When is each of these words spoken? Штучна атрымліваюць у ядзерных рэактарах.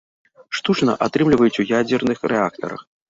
Штучна 0.59 0.95
атрымліваюць 1.07 1.59
у 1.65 1.67
ядзерных 1.81 2.27
рэактарах. 2.33 2.81